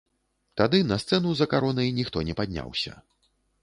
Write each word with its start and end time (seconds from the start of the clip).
Тады 0.61 0.79
на 0.93 0.97
сцэну 1.03 1.35
за 1.43 1.49
каронай 1.53 1.95
ніхто 2.01 2.27
не 2.31 2.39
падняўся. 2.43 3.01